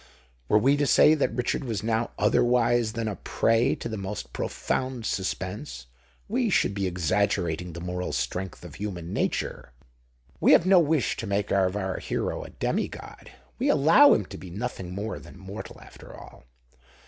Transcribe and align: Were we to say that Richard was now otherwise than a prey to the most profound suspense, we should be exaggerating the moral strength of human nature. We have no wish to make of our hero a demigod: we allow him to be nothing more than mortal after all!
Were 0.47 0.57
we 0.57 0.77
to 0.77 0.87
say 0.87 1.13
that 1.13 1.35
Richard 1.35 1.63
was 1.63 1.83
now 1.83 2.09
otherwise 2.17 2.93
than 2.93 3.07
a 3.07 3.17
prey 3.17 3.75
to 3.75 3.87
the 3.87 3.97
most 3.97 4.33
profound 4.33 5.05
suspense, 5.05 5.85
we 6.27 6.49
should 6.49 6.73
be 6.73 6.87
exaggerating 6.87 7.73
the 7.73 7.81
moral 7.81 8.11
strength 8.11 8.65
of 8.65 8.73
human 8.73 9.13
nature. 9.13 9.73
We 10.39 10.53
have 10.53 10.65
no 10.65 10.79
wish 10.79 11.17
to 11.17 11.27
make 11.27 11.51
of 11.51 11.75
our 11.75 11.99
hero 11.99 12.43
a 12.43 12.49
demigod: 12.49 13.29
we 13.59 13.69
allow 13.69 14.15
him 14.15 14.25
to 14.25 14.39
be 14.39 14.49
nothing 14.49 14.95
more 14.95 15.19
than 15.19 15.37
mortal 15.37 15.79
after 15.79 16.15
all! 16.17 16.45